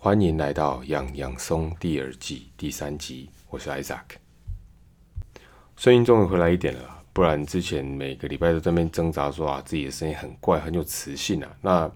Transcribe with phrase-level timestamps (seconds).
[0.00, 4.04] 欢迎来到养养松第二季第三集，我是 Isaac。
[5.76, 11.50] 声音终于回来一点了，不然之前每个礼拜都在那边挣扎说啊，自己的声音很怪，很有磁性啊。
[11.62, 11.90] 那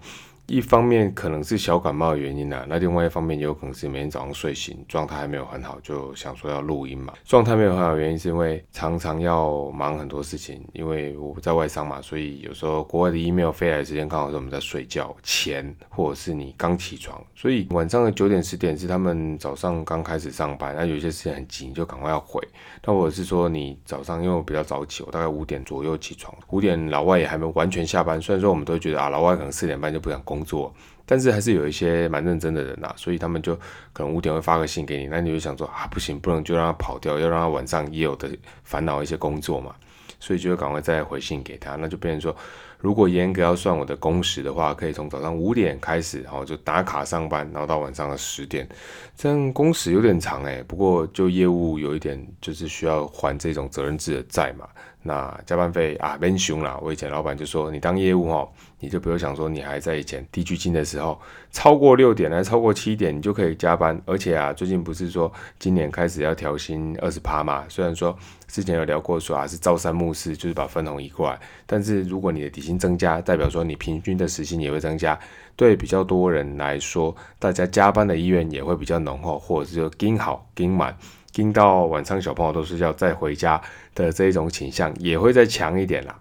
[0.47, 7.13] 一方面可能是小感冒的原因啊，那另外一方面也有可能是每天早上睡醒状态还没有很好，就想说要录音嘛。
[7.23, 22.45] 状态没有很好的原因是因为常常要忙很多事情，因为我在外商嘛，所以有时候国外的 email 飞来的时间刚好是我们在睡觉前，或者是你刚起床，所以晚上的九点十点是他们早上刚开始上班，那有些事情很急，就赶快要回。
[22.85, 30.73] 那或者是说你早上因为我比较早起，我大概五点左右起床，五点老外也还没完全下班，虽然说我们都觉得啊，老外可能四点半就不想工作，
[31.05, 33.55] 但是还是有一些蛮认真的人呐，所以他们就
[33.91, 38.29] 可能五点会发个信给你，那你就想说啊，不行，不能就让他跑掉，要让他晚上也有的
[38.63, 39.75] 烦恼一些工作嘛，
[40.19, 42.35] 所以就会赶快再回信给他，那就变成说，
[42.79, 48.67] 如果严格要算我的工时的话，可以从早上五点开始，然后就打卡上班，然后到晚上的十点，
[49.15, 54.67] 这样工时有点长诶，不过就业务有一点就是需要还这种责任制的债嘛。
[55.05, 56.79] 那加班费啊，蛮凶啦！
[56.81, 58.47] 我以前老板就说，你当业务哈，
[58.79, 61.19] 你就不用想说你还在以前低居金的时候，
[61.51, 64.01] 超过六点还超过七点，你就可以加班。
[64.05, 67.65] 而且啊，最近不是说今年开始要调薪二十趴嘛？
[67.67, 75.19] 虽然说之前有聊过说啊是朝三暮四，就是把分红移过来，但是如果你的底薪增加，代表说你平均的时薪也会增加，
[75.57, 80.97] 对比较多人来说，大家加班的意愿也会比较浓厚，或者是说盯好盯满。
[81.33, 83.59] 盯到晚上小朋友都睡觉再回家
[83.95, 86.15] 的这一种倾向也会再强一点啦。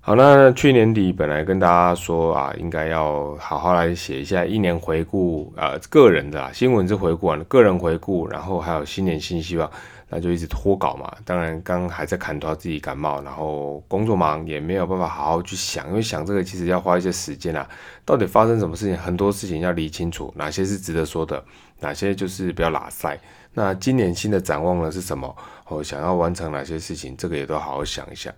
[0.00, 9.70] 好，那去年底本来跟大家说啊，应该要好好来写一下一年回顾，呃，个人的新闻是回顾完了，个人回顾，然后还有新年新希望，
[10.10, 11.10] 那就一直拖稿嘛。
[11.24, 17.66] 当然，刚还在砍到自己感冒，然后工作忙，也没有办法好好去想，因为想这个其实要花一些时间啊。
[18.04, 18.98] 到底发生什么事情？
[18.98, 21.42] 很多事情要理清楚，哪些是值得说的，
[21.80, 23.18] 哪些就是比较拉塞。
[23.54, 25.34] 那今年新的展望呢是什么？
[25.68, 27.16] 我想要完成哪些事情？
[27.16, 28.34] 这个也都好好想一下。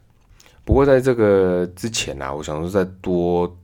[0.64, 3.56] 不过在这个之前呢，我想说再多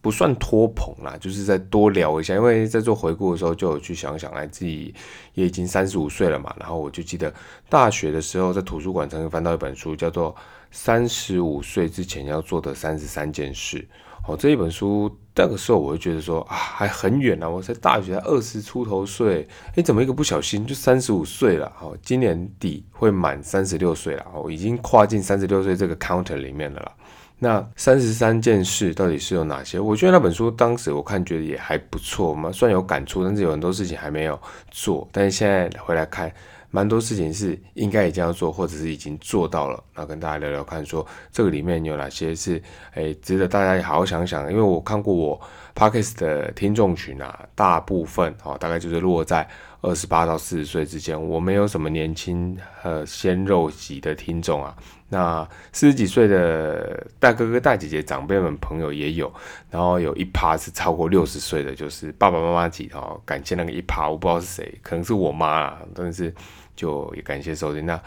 [0.00, 2.34] 不算拖棚啦，就是再多聊一下。
[2.34, 4.94] 因为在做回顾的时候，就有去想想，哎，自己
[5.34, 6.54] 也已经三十五岁了嘛。
[6.58, 7.32] 然后我就记得
[7.68, 10.32] 大学的时候在图书馆曾经翻到一本书，叫做
[10.70, 13.78] 《三十五岁之前要做的三十三件事》。
[14.26, 21.72] 哦，这一本书那个时候我就觉得说啊，还很远呢，我在大学才二十出头岁，哎，怎么一个不小心就三十五岁了？
[21.80, 26.92] 哦，今年底会满三十六岁了，哦，已经跨进三十六岁这个 counter 里面了。
[27.38, 29.78] 那三十三件事到底是有哪些？
[29.78, 36.32] 我觉得那本书当时我看觉得也还不错嘛，算有感触，但是有很多事情还没有做，但是现在回来看。
[36.76, 39.82] 蛮多事情是应该已经要做，或者是已经做到了。
[39.94, 44.50] 那跟大家聊聊看，说这个里面有哪些是诶值得大家好好想想。
[44.50, 45.40] 因为我看过我
[45.74, 49.48] Parkes 的听众群啊，大部分哦大概就是落在
[49.80, 51.18] 二十八到四十岁之间。
[51.18, 54.76] 我没有什么年轻呃鲜肉级的听众啊。
[55.08, 59.32] 那四十几岁的大哥哥、大姐姐、长辈们、朋友也有。
[59.70, 63.18] 然后有一趴是超过六十岁的，就是爸爸妈妈级哦。
[63.24, 66.34] 感谢那个一趴，我不知道是谁，可能是我妈啊，但是。
[66.76, 67.84] 就也感谢收听。
[67.84, 68.00] 那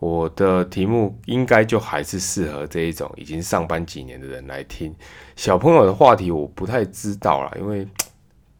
[0.00, 4.94] 我的题目应该就还是适合这一种已经上班几年的人来听。
[5.36, 7.86] 小朋友的话题我不太知道啦，因为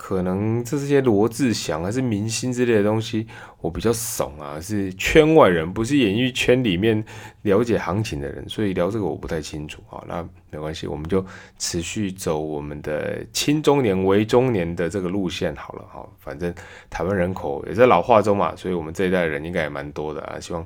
[0.07, 3.27] 可能这些罗志祥还是明星之类的东西，
[3.63, 7.03] 我比较怂啊，是圈外人，不是演艺圈里面
[7.41, 10.05] 了解行情的人，所以聊这个我不太清楚啊。
[10.07, 11.25] 那没关系，我们就
[11.59, 16.07] 持续走我们的青中年为中年的这个路线好了哈。
[16.19, 16.55] 反正
[16.91, 20.39] 台湾人口也在老化中嘛，所以我们这一代人应该也蛮多的啊。
[20.39, 20.63] 希望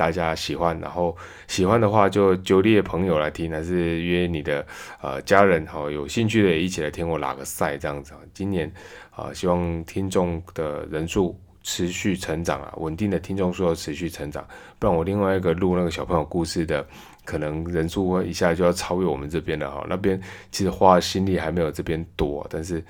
[0.00, 1.14] 大家喜欢，然后
[1.46, 4.66] 喜欢的话就揪列朋友来听，还是约你的
[5.02, 8.14] 呃家人哈，有兴趣的也一起来听我拉个赛这样子。
[8.32, 8.72] 今年
[9.10, 14.42] 啊，希望听众的人数持续成长啊，稳定的听众数要持续成长，
[14.78, 16.86] 不然我另外一个录那个小朋友故事的。
[17.22, 22.82] 可能人数会一下就要超越我们这边了哈，那边其实花的心力还没有这边多，但是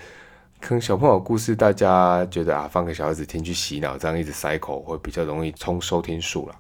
[0.61, 6.55] 可能小朋友故事大家觉得啊，放给小孩子听去洗脑，这样一直塞口会比较容易冲收听数了。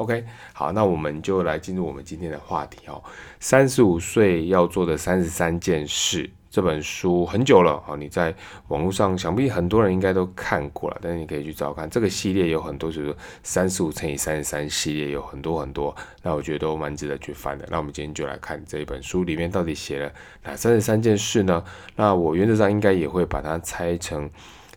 [0.00, 0.24] OK，
[0.54, 3.02] 好，那我们就来进入我们今天的话题哦，
[3.38, 6.30] 三十五岁要做的三十三件事。
[6.48, 8.34] 这本书很久了，好，你在
[8.68, 11.88] 网络上想必很多人应该都看过了，但是你可以去找看。
[11.88, 17.68] 这个系列有很多，就是三十五乘以三十三系列有很多很多，那我觉得都蛮值得去翻的。
[17.70, 20.10] 那我们今天就来看这一本书里面到底写了
[20.42, 21.62] 哪三十三件事呢？
[21.94, 24.28] 那我原则上应该也会把它拆成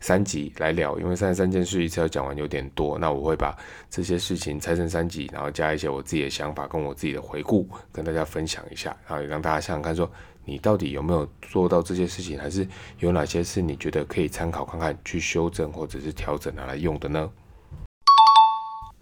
[0.04, 3.58] 三集来聊，因为三十三件事一次要讲完有点多，那我会把
[3.90, 10.12] 这些事情拆成三集，然后加一些我自己的想法跟我自己的回顾，跟大家分享一下，然后也让大家想想看，说
[10.44, 12.68] 你到底有没有做到这些事情，还是
[13.00, 17.32] 有哪些是你觉得可以参考看看，去修正或者是调整拿来用的呢？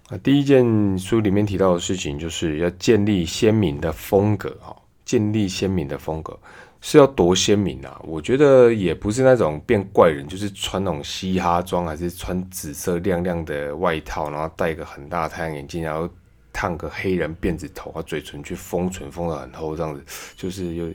[0.10, 6.40] 啊第一件书里面提到的事情，就是要建立鲜明的风格，哈，建立鲜明的风格。
[6.82, 8.02] 是要多鲜明啊！
[8.04, 16.10] 我觉得也不是那种变怪人，就是穿那种嘻哈装，还是穿紫色亮亮的外套，然后戴个很大太阳眼镜，然后
[16.52, 20.04] 烫个黑人辫子头，啊，嘴唇去封唇封的很厚，这样子
[20.36, 20.88] 就是有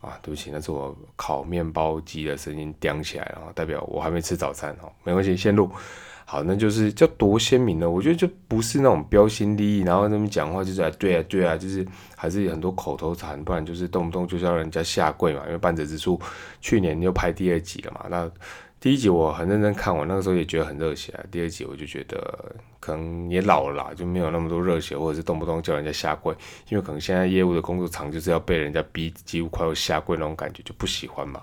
[0.00, 5.70] 啊，对不起，那是我烤面包机的声音叼起来然后，代表我还没吃早餐哦，没关系，先录。
[6.30, 7.88] 好，那就是叫多鲜明呢？
[7.88, 15.40] 我觉得就不是那种标新立异，然后那么讲话就是啊，对啊，对啊，就是还是有很多口头禅，不然就是动不动就是要人家下跪嘛。
[15.46, 16.20] 因为半泽直树
[16.60, 18.30] 去年又拍第二集了嘛，那
[18.78, 21.24] 第一集我很认真看，我那个时候也觉得很热血啊。
[21.30, 26.34] 第二集我就觉得可能也老了啦，就没有那么多热血，或者是动不动叫人家下跪，
[26.68, 31.40] 因为可能现在业务的工作场就是要被人家逼，几乎快要下跪那种感觉，就不喜欢嘛。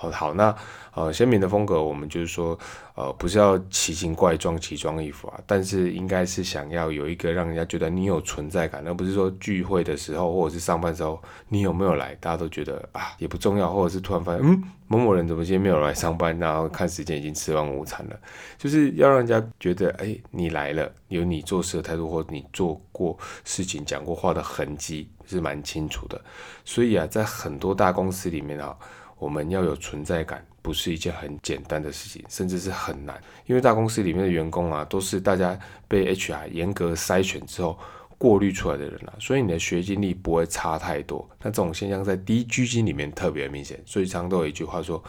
[0.00, 0.56] 好好，那
[0.94, 2.58] 呃鲜明的风格，我们就是说，
[2.94, 18.18] 呃不是要奇形怪状、奇装异服啊，但是应该是想要有一个让人家觉得你有存在感，而不是说聚会的时候或者是上班时候你有没有来，大家都觉得啊也不重要，或者是突然发现嗯某某人怎么今天没有来上班，然后看时间已经吃完午餐了，
[18.56, 26.18] 就是要让人家觉得哎你来了，有你做事的态度或你做过事情、讲过话的痕迹是蛮清楚的，
[26.64, 28.74] 所以啊在很多大公司里面啊。
[29.20, 33.20] 我们要有存在感，不是一件很简单的事情，甚至是很难。
[33.46, 35.56] 因为大公司里面的员工啊，都是大家
[35.86, 37.78] 被 HR 严格筛选之后
[38.18, 41.28] 过滤出来的人啊，所以你的学经历不会差太多。
[41.42, 43.80] 那这种现象在低居金里面特别明显。
[43.86, 45.00] 所以常都有一句话说，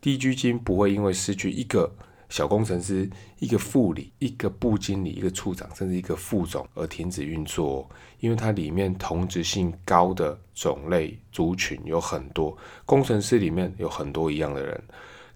[0.00, 1.92] 低居金不会因为失去一个。
[2.28, 3.08] 小工程师，
[3.38, 7.88] 一个副理，一个部经理，一个处长，甚至一个副总而停止运作，
[8.20, 12.56] 因为它里面同质性高的种类族群有很多。
[12.84, 14.82] 工程师里面有很多一样的人，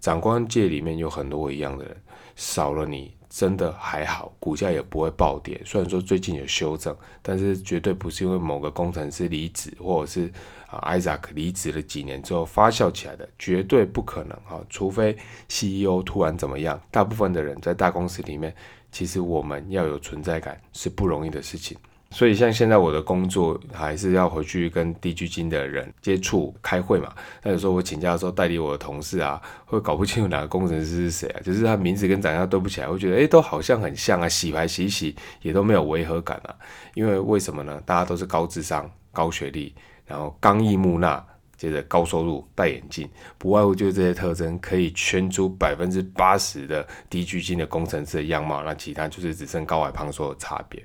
[0.00, 1.96] 长官界里面有很多一样的人，
[2.34, 3.14] 少了你。
[3.30, 5.62] 真的还好，股价也不会暴跌。
[5.64, 10.30] 虽然说最近有修正，但是绝对不是因为某个工程师离职，或者是
[10.66, 14.60] 啊，Isaac 离职了几年之后发酵起来的，绝对不可能哈。
[14.68, 15.16] 除非
[15.48, 18.52] CEO 突然怎么样，大部分的人在大公司里面，
[18.90, 21.78] 其实我们要有存在感是不容易的事情。
[22.12, 27.14] 所以像现在我的工作还是要回去跟地区金的人接触开会嘛。
[27.42, 36.54] 那有时候我请假的时候，代理我的同事啊，会搞不清楚哪个工程师是谁啊，就是他名字跟长相对不起来，会觉得诶都好像很像啊，洗牌洗洗也都没有违和感啊。
[36.94, 37.80] 因为为什么呢？
[37.86, 39.72] 大家都是高智商、高学历，
[40.04, 41.24] 然后刚毅木讷，
[41.56, 43.08] 接着高收入、戴眼镜，
[43.38, 48.64] 不外乎就是这些特征，可以圈出百分之八十的低居金的工程师的样貌。
[48.64, 50.84] 那其他就是只剩高矮胖瘦的差别。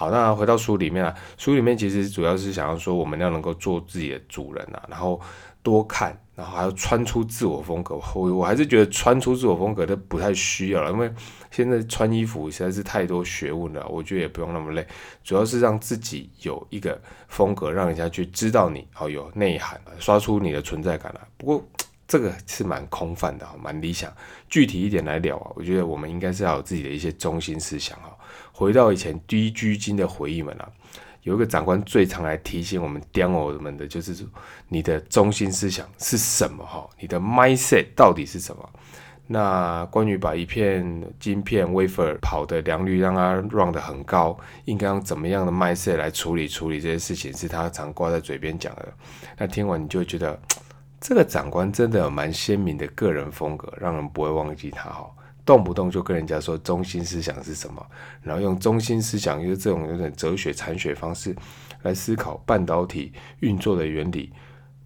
[0.00, 5.20] 好，那回到书里面啊，书里面其实主要是想要说，我们要能够做自己的主人啊，然后
[5.62, 8.00] 多看，然后还要穿出自我风格。
[8.14, 11.12] 我我还是觉得穿出自我风格都不太需要了，因为
[11.50, 14.86] 现在穿衣服实在是太多学问了，我觉得也不用那么累，
[15.22, 16.98] 主要是让自己有一个
[17.28, 21.20] 风格，让人家去知道你，好有内涵，刷出你的存在感了。
[21.36, 21.62] 不过
[22.10, 24.12] 这个是蛮空泛的，蛮理想。
[24.48, 28.10] 具体一点来聊啊，我觉得我们应该是要有自己的一些中心思想哈。
[28.50, 30.68] 回到以前低居金的回忆们啊，
[31.22, 34.26] 有一个长官最常来提醒我们刁我们的，就是
[34.66, 36.84] 你的中心思想是什么哈？
[36.98, 38.68] 你的 mindset 到底是什么？
[39.28, 40.84] 那关于把一片
[41.20, 48.92] 晶片 wafer 跑的良率让它 run 得很高，应该用怎么样的 mindset 来处理处理这些事情，是他常挂在嘴边讲的。
[49.38, 50.36] 那听完你就觉得，
[51.00, 55.10] 这个长官真的有蛮鲜明的个人风格，让人不会忘记他哈。
[55.42, 57.84] 动不动就跟人家说中心思想是什么，
[58.22, 61.34] 然后用中心思想，就是这种有点哲学禅学方式
[61.82, 64.30] 来思考半导体运作的原理，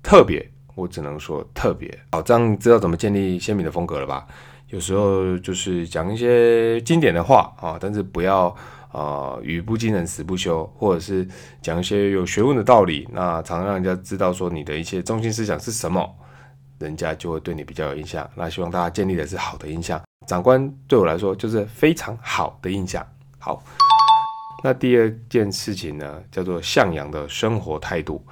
[0.02, 1.92] 特别，我只能说特别。
[2.12, 4.26] 好，这样知道怎么建立鲜明的风格了吧？
[4.68, 8.54] 有时候就是讲一些经典的话啊，但是不要
[8.94, 11.26] 啊语不惊人死不休，或者是
[11.60, 16.08] 讲一些有学问的道理，那常常让人家知道说你的一些中心思想是什么，
[16.78, 18.28] 人家就会对你比较有印象。
[18.36, 20.00] 那希望大家建立的是好的印象。
[20.26, 23.04] 长官对我来说就是非常好的印象。
[23.38, 23.62] 好，
[24.62, 28.24] 那第二件事情呢，叫做向阳的生活态度。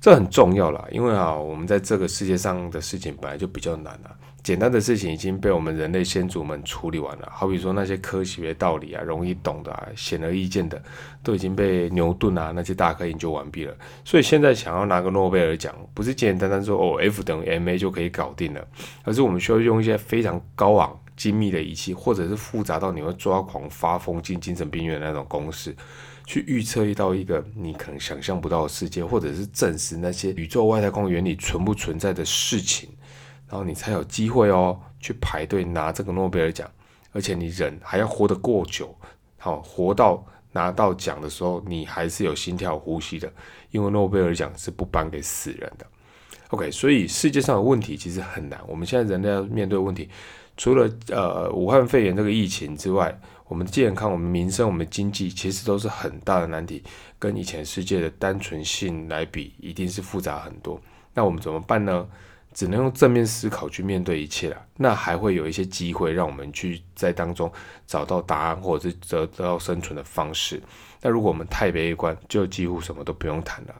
[0.00, 4.10] 这很重要啦，因为啊，我们在这个世界上的事情本来就比较难啊。
[4.42, 10.82] 简单的事情已经被我们人类先祖们处理完了，好比说那些科学道理啊，容易懂的、啊、显而易见的，
[11.22, 13.74] 都已经被牛顿啊那些大科研究完毕了。
[14.04, 18.66] 所以现在想要拿个诺贝尔奖，不是简简单单说哦 F 等于 ma 就可以搞定了，
[19.04, 25.72] 而是我们需要用一些非常高昂、精密的仪器，或者是复杂到你会抓狂、发疯、进精神病院的那种公式，
[26.26, 32.88] 去预测到一个你可能想象不到的世界，或者是证实那些宇宙外太空原理存不存在的事情。
[33.52, 36.66] 然后你才有机会哦，去排队拿这个诺贝尔奖，
[37.12, 38.96] 而且你人还要活得过久，
[39.36, 43.30] 好活到拿到奖的时候，你还是有心跳呼吸的，
[43.70, 45.86] 因为诺贝尔奖是不颁给死人的。
[46.48, 48.58] OK，所以世界上的问题其实很难。
[48.66, 50.08] 我们现在人类要面对问题，
[50.56, 53.14] 除了呃武汉肺炎这个疫情之外，
[53.48, 56.82] 我们健康、我们民生、我们经济，其实都是很大的难题。
[57.18, 60.80] 跟以前世界的单纯性来比，一定是复杂很多。
[61.12, 62.08] 那我们怎么办呢？
[62.54, 67.50] 只能用正面思考去面对一切了，那还会有一些机会让我们去在当中
[67.86, 70.62] 找到答案，或者是得得到生存的方式。
[71.00, 73.74] 那如果我们太悲观，就几乎什么都不用谈了。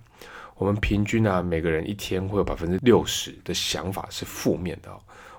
[0.57, 4.91] 我们平均啊，每个人一天会有百分之六十的想法是负面的。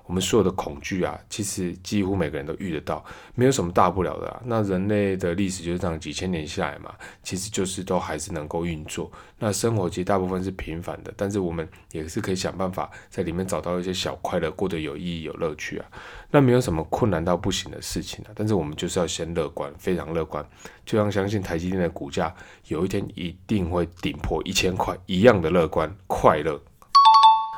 [0.06, 3.02] 我们所有的恐惧啊，其实几乎每个人都遇得到，
[3.34, 4.42] 没有什么大不了的啊。
[4.44, 9.10] 那人类的历史就是这样几千年下来嘛，其实就是都还是能够运作。
[9.38, 15.86] 那生活其实大部分是平凡的，但是我们也是可以想办法在里面找到一些小快乐，过得有意义、有乐趣啊。
[16.30, 18.30] 那没有什么困难到不行的事情啊。
[18.34, 20.46] 但是我们就是要先乐观，非常乐观，
[20.84, 22.34] 就像相信台积电的股价
[22.68, 26.60] 有一天一定会顶破一千块一样的乐观快乐。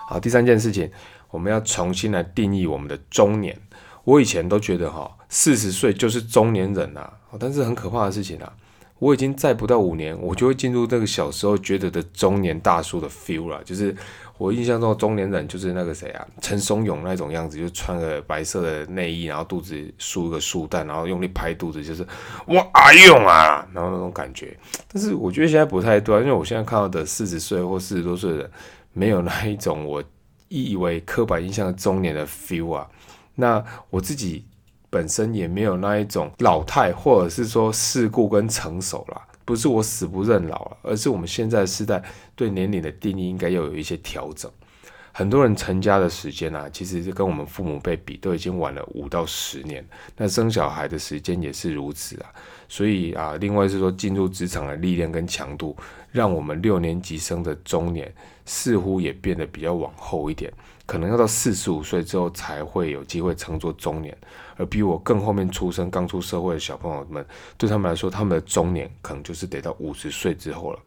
[0.09, 0.89] 好，第三件事情。
[1.31, 3.59] 我们要重新来定义我们的中年。
[4.05, 8.53] 我以前都觉得哈，四十岁就是中年人呐，但是很可怕的事情啊，
[9.01, 13.61] 我已经再不到五年，我就会进入这个小时候觉得的中年大叔的 feel 了。
[13.65, 13.93] 就是
[14.39, 22.07] 我印象中中年人，就是那个谁啊，陈松勇那种样子，就穿个白色的内衣，然后肚子竖一个束带，然后用力拍肚子，就是
[22.47, 24.57] 我阿勇啊，然后那种感觉。
[24.93, 28.51] 但是我觉得现在不太对啊，因为我现在看到的四十岁或四十多岁的人，
[28.93, 30.01] 没有那一种我。
[30.49, 32.89] 以为刻板印象中年的 feel 啊，
[33.35, 34.45] 那我自己
[34.89, 42.03] 本身也没有那一种老态，或者是说世故跟成熟啦，不是我死不认老了，而是我们现在时代
[42.35, 44.51] 对年龄的定义应该要有一些调整。
[45.17, 49.83] 很多人成家的时间啊，其实是跟我们父母辈比，都已经晚了五到十年。
[50.15, 52.29] 那生小孩的时间也是如此啊。
[52.69, 55.75] 所以啊，另外是说进入职场的历练跟强度，
[56.13, 60.53] 让我们六年级生的中年似乎也变得比较往后一点，
[60.85, 64.15] 可能要到四十五岁之后才会有机会称作中年。
[64.59, 67.25] 而比我更后面出生、刚出社会的小朋友们，
[67.57, 70.79] 对他们来说，他们的中年可能就是得到五十岁之后了。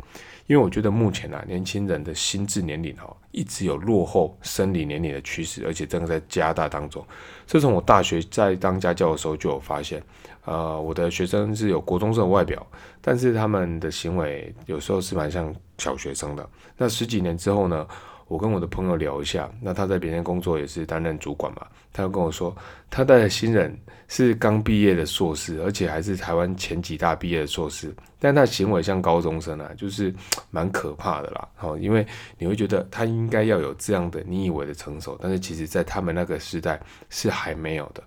[0.50, 7.06] 因为我觉得目前啊，年轻人的心智年龄哈，一直有落后生理年龄的趋势，而且正在加大当中。
[7.46, 10.02] 自从我大学在当家教的时候就有发现，
[10.46, 12.66] 呃，我的学生是有国中生的外表，
[13.00, 16.50] 但是他们的行为有时候是蛮像小学生的。
[16.76, 17.88] 那十几年之后呢？
[18.30, 22.56] 我跟我的朋友聊一下，那他在别人工作也是担任主管嘛，他就跟我说，
[22.90, 23.76] 他带的新人
[24.08, 30.14] 是刚毕业的硕士，而且还是台湾前几大毕业的硕士，但他行为像高中生啊，就是
[30.52, 31.48] 蛮可怕的啦。
[31.56, 32.06] 好，因为
[32.38, 38.04] 你会觉得他应该要有这样的你以为的成熟，但是其实在他们那个时代是还没有的。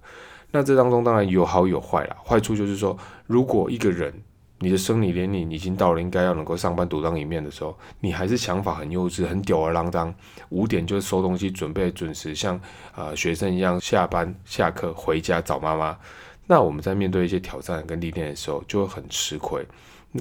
[0.52, 4.14] 那这当中当然有好有坏啦，坏处就是说，如果一个人
[4.62, 10.14] 你的生理年龄已经到了，应该要能够上班独当一面的时候，你还是想法很幼稚、很吊儿郎当，
[10.50, 12.58] 五点就收东西，准备准时像
[12.94, 15.98] 呃学生一样下班、下课回家找妈妈。
[16.46, 19.66] 那我们在面对一些挑战跟历练的时候，就会很吃亏。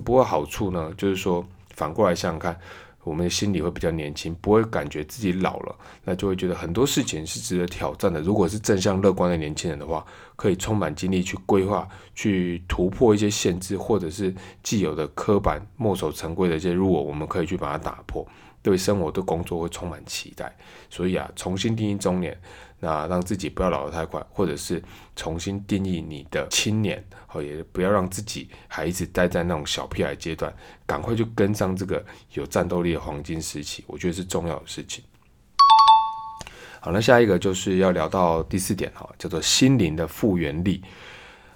[0.03, 1.45] 不过好处呢，就是说
[1.75, 2.59] 反过来想想看。
[3.03, 8.21] 我们的心里会比较年轻，不会感觉自己老了，那就会觉得很多事情是值得挑战的。
[8.21, 10.05] 如果是正向乐观的年轻人的话，
[10.35, 18.25] 可以充满精力去规划、去突破一些限制，或者是既有的刻板、墨守成规的一些入我，我们可以去把它打破。
[18.63, 20.55] 对生活、对工作会充满期待。
[20.87, 22.39] 所以啊，重新定义中年。
[22.83, 24.83] 那让自己不要老得太快，或者是
[25.15, 30.53] 重新定义你的青年，哦，也不要让自己还一直待在那种小屁孩阶段，
[30.85, 35.03] 赶快就跟上这个有战斗力的黄金时期，我觉得是重要的事情。
[36.79, 40.83] 好，那下一个就是要聊到第四点哈，叫做心灵的复原力。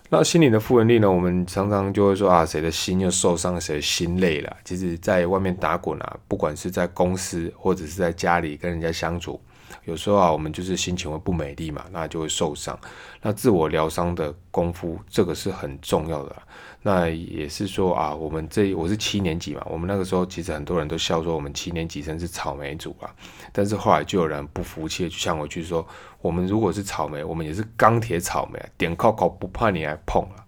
[0.07, 4.57] 那心灵的复原力呢，我们常常就会说啊，谁的心又受伤，谁的心累了。
[4.63, 9.41] 其实，在外面打滚啊，不管是在公司或者是在家里跟人家相处。
[9.85, 12.77] 有时候啊，我们就是心情会不美丽嘛，那就会受伤。
[13.21, 16.35] 那自我疗伤的功夫，这个是很重要的。
[16.81, 23.09] 那也是说啊，我们这我是七年级嘛，我们那个时候其实很多人都笑说我们七年级生是草莓族啊。
[23.51, 25.87] 但是后来就有人不服气，就向我去说，
[26.21, 30.45] 我们如果是草莓，我们也是钢铁草莓，点靠靠不怕你来碰啊。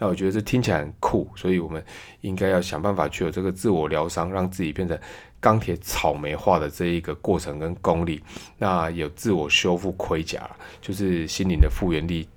[0.00, 1.84] 那我觉得这听起来很酷，所以我们
[2.20, 4.96] 应该要想办法去有这个自我疗伤，让自己变成
[5.40, 8.22] 钢铁草莓化的这一个过程跟功力。
[8.58, 10.48] 那有自我修复盔甲，
[10.80, 12.28] 就是心灵的复原力。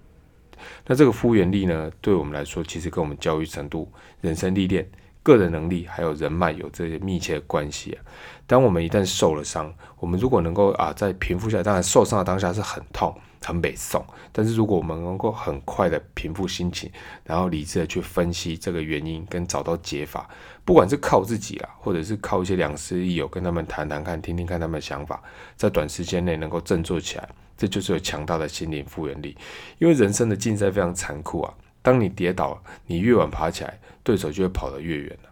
[0.86, 3.91] 那这个复原力呢，对我们来说，其实跟我们教育程度、
[4.22, 4.88] 人生历练、
[5.24, 8.03] 个人能力还有人脉有这些密切的关系啊。
[8.46, 13.15] 当我们一旦受了伤，我们如果能够啊，在平复下来，当然受伤的当下是很痛。
[13.43, 16.91] 很北宋，但是如果我们能够很快的平复心情，
[17.24, 20.29] 然后理智的去分析这个原因跟找到解法，
[20.63, 25.22] 不管是靠自己啊，或者是靠一些良师益友跟他们谈谈看，听听看他们的想法，
[25.56, 27.27] 在短时间内能够振作起来，
[27.58, 29.36] 这就是有强大的心灵复原力。
[29.80, 35.30] 因为人生的竞赛非常残酷啊，当你跌倒，你越晚爬起来，对手就会跑得越远了。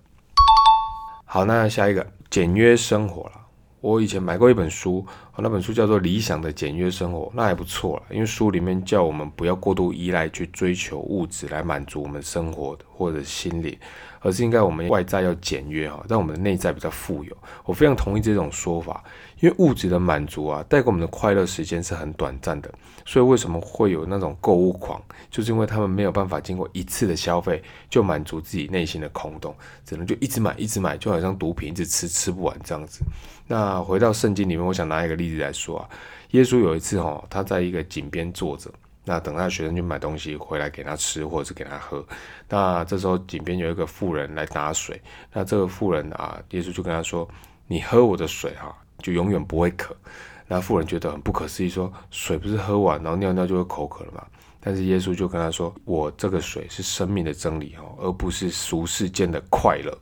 [1.26, 3.34] 好，那下一个简约生活了。
[3.82, 5.06] 我以前买过一本书，
[5.38, 8.04] 那本书叫做《理想的简约生活》，那还不错了。
[8.10, 13.80] 因为书里面叫我们不要过度依赖去追求物质来满足我们生活或者心理，
[14.22, 17.36] 而是应该我们外在要简约哈，让我们的内在比较富有。
[17.66, 19.04] 我非常同意这种说法。
[19.40, 22.70] 因为物质的满足啊，带给我们的快乐时间是很短暂的，
[23.06, 25.02] 所以为什么会有那种购物狂？
[25.32, 33.00] 就是因为他们没有办法经过一次的消费就满足自己内心的空洞，只能就一直买，一直买，就好像毒品，一直吃吃不完这样子。
[33.48, 35.90] 那回到圣经里面，我想拿一个例子来说啊，
[36.32, 38.70] 耶稣有一次哈，他在一个井边坐着，
[39.04, 42.06] 那等他学生去买东西回来给他吃或者是给他喝，
[42.48, 45.02] 那这时候井边有一个妇人来打水，
[45.34, 47.28] 那这个妇人啊，耶稣就跟他说
[47.68, 49.96] ：“你喝我的水哈。”就永远不会渴。
[50.46, 54.26] 那妇人觉得很不可思议，说：“水不是喝完然后尿尿就会口渴了吗？”
[54.60, 59.98] 但是耶稣就跟他说：“我这个水是生命的真理哦，而不是俗世间的快乐。”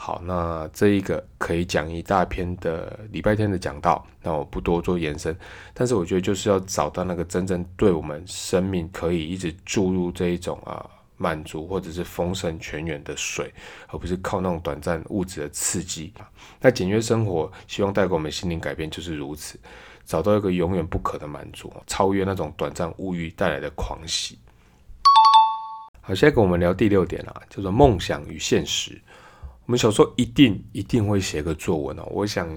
[0.00, 5.36] 好，那这一个可以讲一大篇的礼拜天的讲道，那我不多做延伸。
[5.74, 10.88] 但是我觉得就是要找到那个真正对我们生命可以一直注入这一种啊。
[11.20, 13.52] 满足或者是丰盛泉源的水，
[13.88, 16.14] 而不是靠那种短暂物质的刺激
[16.60, 19.58] 那简约生活，希望带给我们心灵改变，就是如此，
[20.04, 24.38] 找到一个永远不可的满足，超越那种短暂物欲带来的狂喜。
[26.00, 28.96] 好，现在跟我们聊第六点啊，叫做梦想与现实。
[29.68, 32.48] 我们小时候一定一定会写个作文哦，我想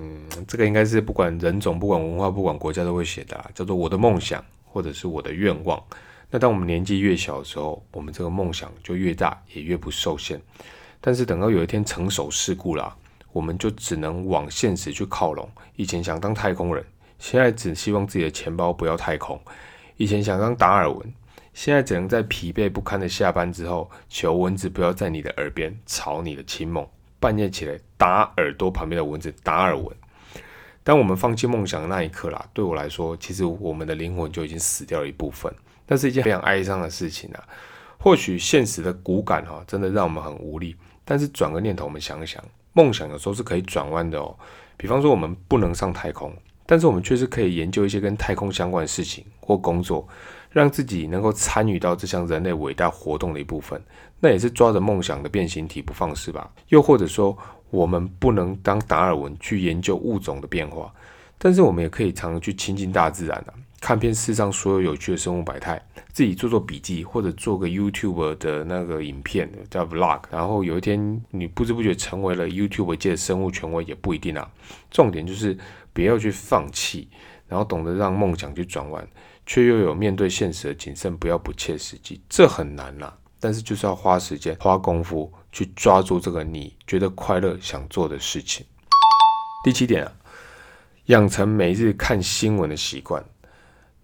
[0.47, 5.77] 这个应该是不管人种、不管文化、不管国家都会写的，叫做我的梦想或者是我的愿望。
[6.29, 10.41] 那当我们年纪越小的时候，我们这个梦想就越大，也越不受限。
[11.01, 12.95] 但是等到有一天成熟世故了，
[13.33, 15.49] 我们就只能往现实去靠拢。
[15.75, 16.81] 以前想当太空人，
[17.19, 19.37] 现在只希望自己的钱包不要太空；
[19.97, 21.13] 以前想当达尔文，
[21.53, 26.87] 现在只能在疲惫不堪的下班之后，求蚊子不要在你的耳边吵你的清梦，
[27.21, 29.95] 半夜起来打耳朵旁边的蚊子达尔文。
[30.83, 35.53] 当我们放弃梦想的那一刻啦，对我来说，其实我们的灵魂就已经死掉了一部分。
[35.85, 37.43] 那是一件非常哀伤的事情啊！
[37.99, 40.75] 或许现实的骨感哈，真的让我们很无力。
[41.05, 44.35] 但是转个念头，我们想想，梦想有时候是可以转弯的哦。
[44.75, 46.33] 比方说，我们不能上太空，
[46.65, 50.07] 但是我们确实可以研究一些跟太空相关的事情或工作，
[50.51, 53.81] 让自己能够参与到这项人类伟大活动的一部分。
[54.19, 56.51] 那也是抓着梦想的变形体不放是吧？
[56.67, 57.35] 又或者说，
[57.71, 60.93] 我们不能当达尔文去研究物种的变化，
[61.39, 63.53] 但是我们也可以常常去亲近大自然啊。
[63.79, 65.81] 看遍世上所有有趣的生物百态，
[66.13, 74.47] 自己做做笔记，或者做个 YouTube 的那个影片叫 Vlog，然后有一天你不知不觉成为了 YouTube 界的生物权威也不一定啊。
[74.91, 75.57] 重点就是
[75.93, 77.07] 不要去放弃，
[77.47, 79.03] 然后懂得让梦想去转弯，
[79.51, 82.21] 却又有面对现实的谨慎，不要不切实际。
[82.29, 88.65] 这很难呐，但是就是要花时间、花功夫去抓住这个你觉得快乐、想做的事情。
[89.61, 90.11] 第七点啊，
[91.07, 93.21] 养成每日看新闻的习惯。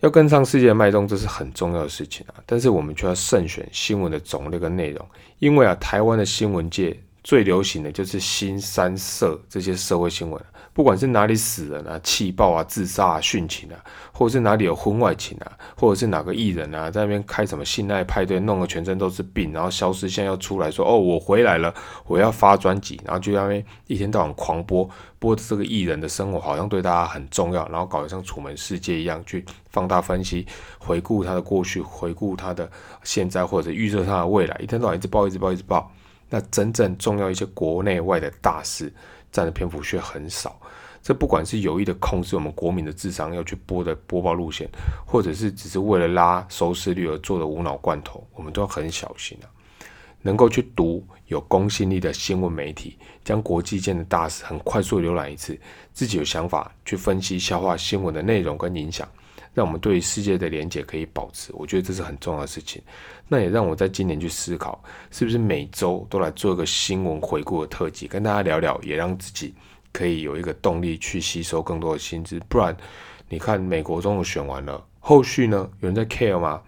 [0.01, 2.35] 要跟上世界的脉动，这是很重要的事情啊！
[2.45, 10.43] 但是我们却要慎选新闻的种类跟内容，因为啊，台湾的新闻界最流行的就是新三社这些社会新闻。
[10.77, 21.73] 不管是哪里死人啊、气爆啊、自杀啊、殉情啊，或者是哪里有婚外情啊，或者是哪个艺人啊在那边开什么性爱派对，弄得全身都是病，然后消失，现在要出来说哦，我回来了，
[22.05, 24.87] 我要发专辑，然后就在那边一天到晚狂播，
[25.17, 30.45] 播这个艺人的生活好像对大家很重要，然后搞得像楚门世界一样去放大分析，
[30.77, 32.69] 回顾他的过去，回顾他的
[33.01, 35.91] 现在，或者预测他的未来，一天到晚一直报，一直报，一直报。
[36.29, 38.93] 那真正重要一些国内外的大事。
[39.31, 40.59] 占的篇幅却很少，
[41.01, 44.69] 这不管是有意的控制我们国民的智商要去播的播报路线，
[45.05, 49.47] 或者是只是为了拉收视率而做的无脑罐头，我们都要很小心啊。
[50.23, 55.57] 能够去读有公信力的新闻媒体，将国际间的大事很快速浏览一次，
[55.93, 59.07] 自己有想法去分析消化新闻的内容跟影响，
[59.57, 61.51] 让我们对世界的连结可以保持。
[61.55, 62.79] 我觉得这是很重要的事情。
[63.27, 69.55] 那也让我在今年去思考，是不是每周都来做一个新闻回顾的特辑，跟大家聊聊，也让自己
[69.91, 72.39] 可以有一个动力去吸收更多的薪资。
[72.47, 72.77] 不然，
[73.27, 76.61] 你看美国总统选完了，后续呢，有人在 care 吗？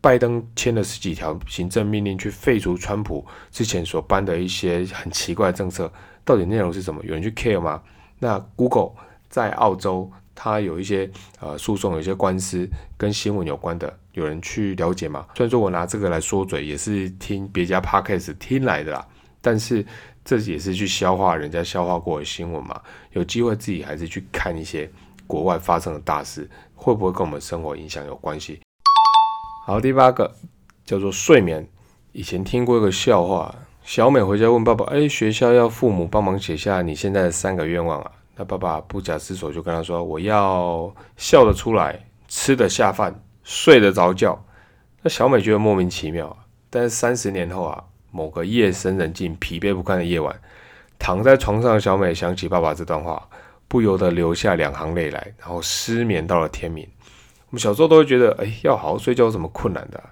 [0.00, 5.92] 拜登签了十几条行政命令去废除川普之前所颁的一些很奇怪的政策，
[6.24, 7.02] 到底内容是什么？
[7.04, 7.82] 有人去 care 吗？
[8.20, 8.92] 那 Google
[9.28, 10.10] 在澳洲，
[10.42, 15.26] 他有一些呃诉讼，有一些官司跟新闻有关的，有人去了解吗？
[15.34, 19.06] 虽然说我拿这个来说嘴，也是听别家 podcast 听来的啦，
[19.42, 19.84] 但是
[20.24, 22.80] 这也是去消化人家消化过的新闻嘛。
[23.12, 24.90] 有机会自己还是去看一些
[25.26, 28.60] 国外发生的大事，会不会跟我们生活影响有关系？
[29.66, 30.34] 好，第八个
[30.86, 31.68] 叫做睡眠。
[32.12, 44.42] 以前听过一个笑话，小美回家问爸爸：“哎，学校要父母帮忙写下你现在的三个愿望啊？”那爸爸不假思索就跟他说：“我要笑得出来，吃得下饭，睡得着觉。”
[45.02, 46.34] 那小美觉得莫名其妙。
[46.70, 50.34] 但是三十年后啊，某个夜深人静、疲惫不堪的夜晚，
[50.98, 53.28] 躺在床上的小美想起爸爸这段话，
[53.68, 56.88] 不由得流下两行泪来，然后失眠到了天明。
[57.50, 60.02] 我们小时候都会觉得，哎，要好好睡觉有什么困难的？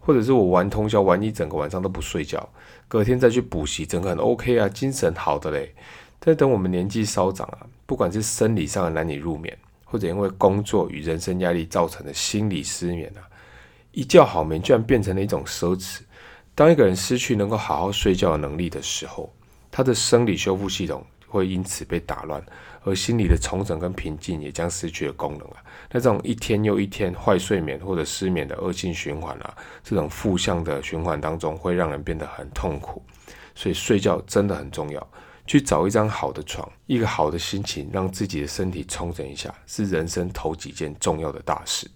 [0.00, 2.48] 或者是我玩通宵玩一整个晚上都不睡觉，
[2.88, 5.72] 隔天再去补习，整个很 OK 啊，精神好的嘞。
[6.18, 13.22] 但等我们年纪稍长啊，不管是生理上的难以入眠，或者因为工作与人生压力造成的心理失眠啊，
[13.92, 16.00] 一觉好眠居然变成了一种奢侈。
[16.54, 19.32] 当一个人失去能够好好睡觉的能力的时候，
[19.70, 22.42] 他的生理修复系统会因此被打乱。
[22.82, 25.56] 而心理的重整跟平静也将失去了功能啊！
[25.90, 29.52] 那这种一天又一天坏睡眠或者失眠的恶性循环啊，
[29.82, 33.02] 这种负向的循环当中会让人变得很痛苦。
[33.56, 35.04] 所以睡觉真的很重要，
[35.46, 41.90] 去找一张好的床，一个好的心情，让自己的身体重整一下，是人生头几件重要的大事。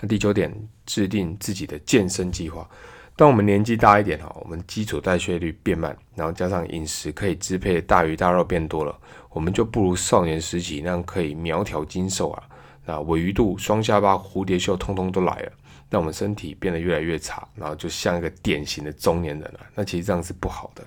[0.00, 0.52] 那第九点，
[0.84, 2.68] 制定自己的健身计划。
[3.14, 8.98] 当我们年纪大一点哈，我们基础代谢率变慢，然后加上饮食可以支配大鱼大肉变多了，
[9.30, 12.42] 我们就不如少年时期那样可以苗条精瘦啊，
[12.86, 15.52] 那尾鱼肚、双下巴、蝴蝶袖通通都来了，
[15.92, 19.60] 让我们身体变得越来越差，然后就像一个典型的中年人了。
[19.74, 20.82] 那其实这样是不好的，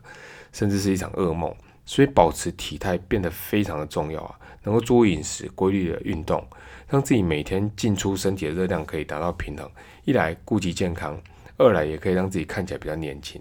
[0.51, 1.53] 甚至是一场噩梦。
[1.85, 6.43] 所以保持体态变得非常的重要啊，能够注意饮食、规律的运动，
[6.89, 9.69] 让自己每天进出身体的热量可以达到平衡，
[10.03, 11.15] 一来顾及健康。
[11.57, 13.39] 二来也可以让自己看起来比较年轻。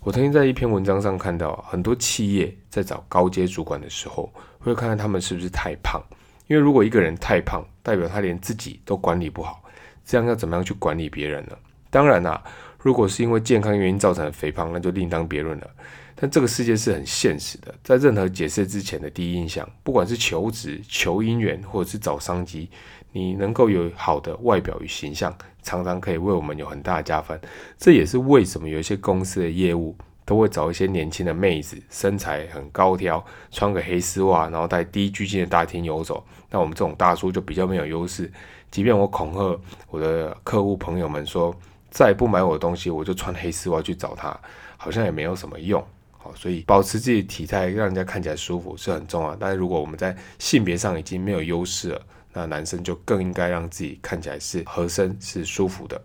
[0.00, 6.02] 我曾经在一篇文章上看到，很多企业在找高阶主管的时候，会看看他们是不是太胖。
[6.48, 9.63] 因为如果一个人太胖，代表他连自己都管理不好，
[10.04, 11.56] 这样要怎么样去管理别人呢？
[11.90, 12.42] 当然啦，
[12.78, 15.70] 如果是因为健康原因造成的肥胖，那就另当别论了。
[16.16, 22.68] 但这个世界是很现实的，在任何解释之前的第一印象，不管是求职、求姻缘，或者是找商机，
[23.10, 27.38] 你能够有好的外表与形象，常常可以为我们有很大的加分。
[27.76, 36.24] 这也是为什么有一些公司的业务都会找一些年轻的妹子，身材很高挑，穿个黑丝袜，然后在低拘金的大厅游走。
[36.54, 38.30] 那我们这种大叔就比较没有优势。
[38.70, 41.52] 即便我恐吓我的客户朋友们说，
[41.90, 44.38] 再不买我的东西，我就穿黑丝袜去找他，
[44.76, 45.84] 好像也没有什么用。
[46.16, 49.34] 好所以保持自己体态，让人家看起来舒服是很重要。
[49.34, 52.00] 但是如果我们在性别上已经没有优势了，
[52.32, 56.00] 那男生就更应该让自己看起来是合身、是舒服的。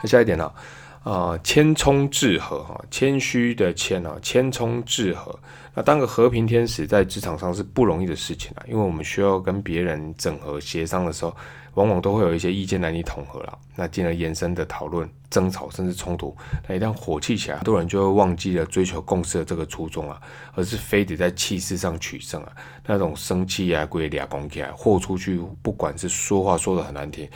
[0.00, 0.48] 那下一点呢？
[1.02, 5.38] 啊谦冲致和哈，谦虚的谦啊，谦冲致和。
[5.74, 11.34] 那当个和平天使在职场上是不容易的事情啊，因为我们需要跟别人整合协商的时候。
[11.74, 16.36] 往往都会有一些意见难以统合了，那进而延伸的讨论、争吵甚至冲突。
[16.66, 20.20] 那一旦火气起来，很多人就会忘记了追求共识的这个初衷啊，
[20.54, 22.52] 而是非得在气势上取胜啊。
[22.84, 27.28] 那种生气啊、归俩攻起来、豁出去，不管是说话说的很难听，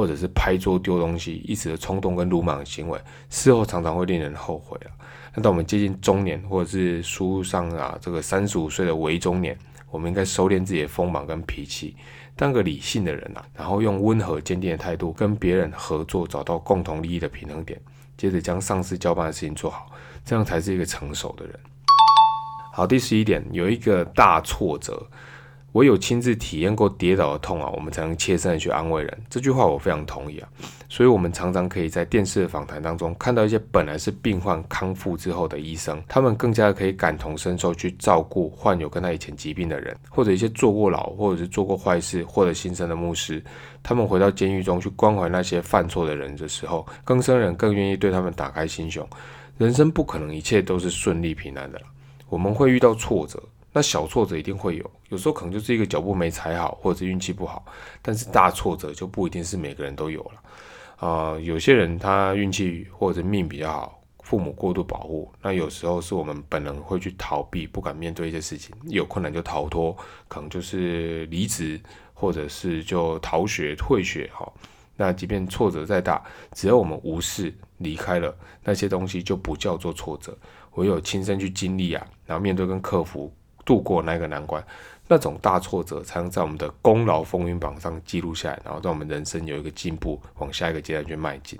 [0.00, 4.88] 或者是拍桌丢东西，一时的冲动跟鲁莽的行为，事后常常会令人后悔啊。
[5.34, 9.54] 那当我们接近中年，或者是书上啊这个三十五岁的为中年，
[9.90, 11.94] 我们应该收敛自己的锋芒跟脾气。
[12.34, 17.78] 当个理性的人啊，然后用温和坚定的态度跟别人合作，找到共同利益的平衡点，
[18.16, 19.90] 接着将上司交办的事情做好，
[20.24, 21.54] 这样才是一个成熟的人。
[22.72, 25.06] 好，第十一点，有一个大挫折，
[25.72, 29.22] 唯有亲自体验过跌倒的痛啊，我们才能切身的去安慰人。
[29.28, 30.48] 这句话我非常同意啊。
[30.88, 43.40] 所以，我们常常可以在电视的访谈当中看到一些本来是病患康复之后的医生，他们更加可以感同身受去照顾患有跟他以前疾病的人，或者一些坐过牢或者是做过坏事获得新生的牧师，
[43.84, 49.08] 他们回到监狱中去关怀那些犯错的人的时候，更生人更愿意对他们打开心胸。
[49.58, 51.80] 人生不可能一切都是顺利平安的
[52.28, 53.40] 我们会遇到挫折。
[53.72, 57.64] 那小挫折一定会有，有时候可能就是一个脚步没踩好，或者是运气不好。
[58.02, 61.38] 但是大挫折就不一定是每个人都有了啊。
[61.38, 65.30] 有些人他运气或者命比较好，父母过度保护。
[65.40, 71.80] 那有时候是我们本能会去逃避，不敢面对一些事情，有困难就逃脱，可能就是离职，
[72.12, 74.52] 或者是就逃学退学哈。
[74.96, 76.20] 那即便挫折再大，
[76.52, 80.36] 只要我们无视离开了那些东西，就不叫做挫折。
[80.74, 83.32] 唯有亲身去经历啊，然后面对跟克服。
[83.64, 84.64] 度过那个难关，
[85.08, 91.58] 那种大挫折才能在我们的功劳风云榜上记录下来，然后让我们人生有一个进步，往下一个阶段去迈进。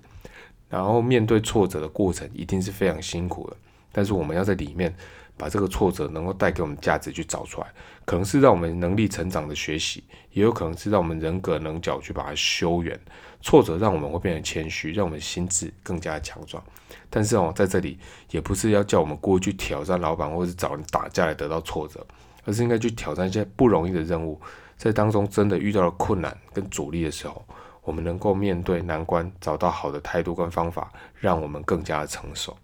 [0.69, 3.57] 然后面对挫折的过程一定是非常辛苦的，
[3.91, 4.95] 但是我们要在里面
[5.37, 7.67] 把这个挫折能够带给我们价值去找出来，
[8.05, 12.99] 可能是让我们能力成长的学习，也有可能是让我们人格棱角去把它修圆。
[13.43, 16.63] 挫折让我们会变得谦虚，让我们心智更加强壮。
[17.09, 17.99] 但是哦，在这里
[18.31, 22.07] 也不是要叫我们过去挑战老板，或者是找人打架来得到挫折，
[22.45, 24.41] 而是应该去挑战一些不容易的任务。
[24.77, 27.45] 在当中真的遇到了困难跟阻力的时候，
[27.83, 32.57] 我们能够面对难关，找到好的态度跟方法，让我们更加的成熟。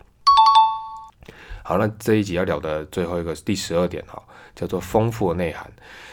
[1.62, 4.23] 好，那这一集要聊的最后一个第十二点哈，
[4.55, 5.71] 叫做丰富的内涵。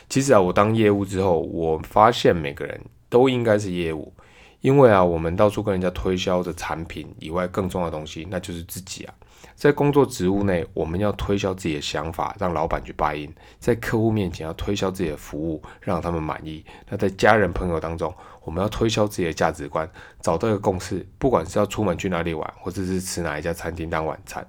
[0.10, 4.12] 其实啊，我当业务之后，我发现每个人都应该是业务。
[4.63, 9.13] 因为啊，我们到处跟人家推销的产品以外，更重要的东西，那就是自己啊。
[9.56, 16.63] 在工作职务内，我们要推销自己的想法，让老板去答应；在客户面前要推销自己的服务，让他们满意。
[16.89, 19.88] 那在家人朋友当中，我们要推销自己的价值观，
[20.21, 21.06] 找到一个共识。
[21.19, 24.47] 不管是要出门去哪里玩，或者是吃哪一家餐厅当晚餐，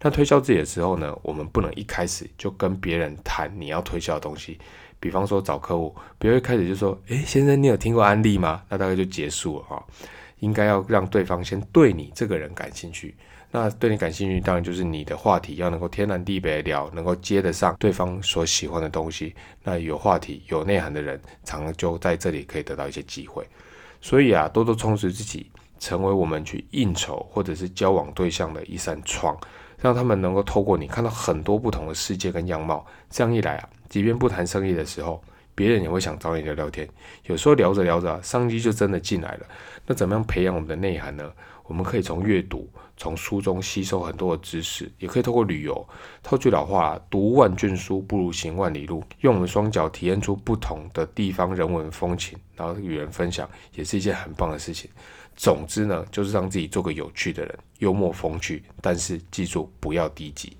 [0.00, 4.58] 那推销自己的时候呢，我们不能一开始就跟别人谈你要推销的东西。
[5.02, 9.84] 比方说找客户，不要一开始就说：“诶，先生，你有听过安利吗？”那大概就结束了哈。
[10.38, 13.12] 应该要让对方先对你这个人感兴趣。
[13.50, 19.34] 那对你感兴趣，当然就是你的话题要能够天南地北聊，能够接得上对方所喜欢的东西。
[19.64, 23.44] 那有话题、有内涵的人，常常就在这里可以得到一些机会。
[24.00, 29.36] 所以啊，多多充实自己，成为我们去应酬或者是交往对象的一扇窗。
[29.82, 35.20] 让他们能够透过你看到很多不同的世界跟样貌，这样一来啊，即便不谈生意的时候，
[35.56, 36.88] 别人也会想找你聊聊天。
[37.24, 39.46] 有时候聊着聊着，商机就真的进来了。
[39.84, 41.30] 那怎么样培养我们的内涵呢？
[41.64, 45.88] 我们可以从阅读，从书中吸收很多的知识，也可以透过旅游。
[46.22, 49.02] 套句老话，读万卷书不如行万里路。
[49.20, 54.90] 用我们双脚体验出不同的地方人文风情，然后与人分享，也是一件很棒的事情。
[55.36, 60.56] 总之呢，就是让自己做个有趣的人，幽默风趣，但是记住不要低级。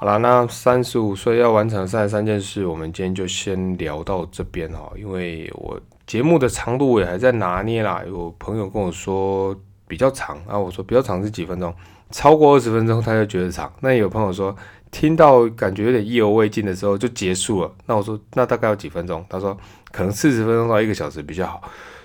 [0.00, 4.88] 好了，那三十五岁要完成三十三件事，我们今天就先聊到这边哈。
[4.96, 8.02] 因为我节目的长度我也还在拿捏啦。
[8.06, 9.54] 有朋友跟我说
[9.88, 11.74] 比较长，啊，我说比较长是几分钟，
[12.12, 13.72] 超过二十分钟他就觉得长。
[13.80, 14.54] 那有朋友说
[14.92, 19.26] 听到感觉有点意犹未尽的时候就结束了，那我说那大概要几分钟？
[19.28, 19.58] 他说
[19.90, 21.60] 可能四十分钟到一个小时比较好。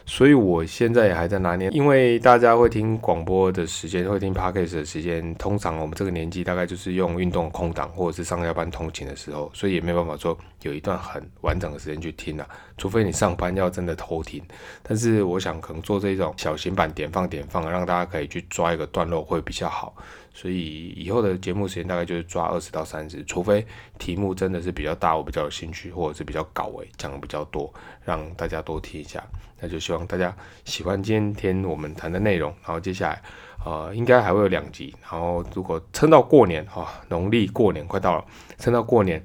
[0.06, 14.44] 所以我现在也还在拿捏，因为大家会听广播的时间，会听 podcast 的时间，通常我们这个年纪大概就是用运动空档或者是上下班通勤的时候，所以也没办法说有一段很完整的时间去听啊，除非你上班要真的偷听。
[14.82, 19.96] 但是我想可能做这种小型版点放点放，让大家可以去抓一个段落会比较好。
[20.34, 23.66] 所以以后的节目时间大概就是抓二十到三十，除非
[24.00, 27.72] 题目真的是比较大，我比较有兴趣，或者是比较搞诶，讲的比较多，
[28.04, 29.24] 让大家多听一下。
[29.60, 32.52] 那就希望大家喜欢今天我们谈的内容。
[32.64, 33.22] 然后接下来，
[33.64, 34.94] 呃，应该还会有两集。
[35.04, 38.26] 然后如果撑到过年哈，农历过年快到了，
[38.58, 39.24] 撑到过年，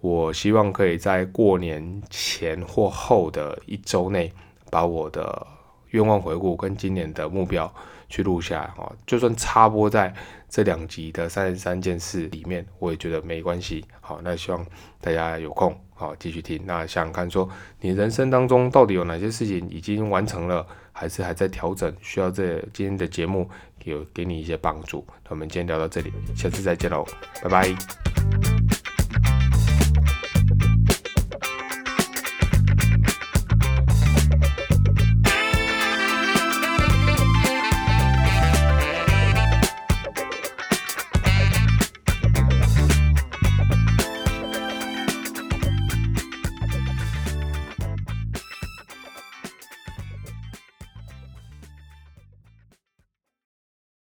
[0.00, 4.32] 我希望可以在过年前或后的一周内，
[4.70, 5.46] 把我的
[5.90, 7.70] 愿望回顾跟今年的目标。
[8.08, 10.14] 去录下来哦，就算插播在
[10.48, 13.84] 这两集的三十三件事里面，我也觉得没关系。
[14.00, 14.64] 好，那希望
[15.00, 16.60] 大家有空好继续听。
[16.64, 17.48] 那想想看，说
[17.80, 21.92] 你人生当中到底有哪些事情已经完成了，还是还在调整？
[22.00, 23.48] 需要这今天的节目
[23.84, 25.04] 有给你一些帮助。
[25.24, 27.04] 那我们今天聊到这里，下次再见喽，
[27.42, 28.75] 拜拜。